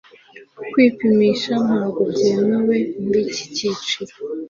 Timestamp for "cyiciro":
3.55-4.13